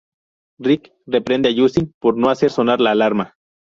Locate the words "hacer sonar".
2.31-2.81